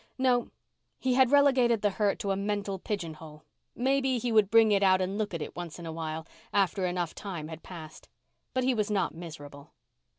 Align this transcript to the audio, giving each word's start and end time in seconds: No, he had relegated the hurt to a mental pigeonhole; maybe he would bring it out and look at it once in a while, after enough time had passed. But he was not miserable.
No, 0.17 0.49
he 0.97 1.13
had 1.13 1.29
relegated 1.29 1.83
the 1.83 1.91
hurt 1.91 2.17
to 2.21 2.31
a 2.31 2.35
mental 2.35 2.79
pigeonhole; 2.79 3.43
maybe 3.75 4.17
he 4.17 4.31
would 4.31 4.49
bring 4.49 4.71
it 4.71 4.81
out 4.81 4.99
and 4.99 5.15
look 5.15 5.31
at 5.35 5.43
it 5.43 5.55
once 5.55 5.77
in 5.77 5.85
a 5.85 5.93
while, 5.93 6.25
after 6.51 6.87
enough 6.87 7.13
time 7.13 7.49
had 7.49 7.61
passed. 7.61 8.09
But 8.55 8.63
he 8.63 8.73
was 8.73 8.89
not 8.89 9.13
miserable. 9.13 9.73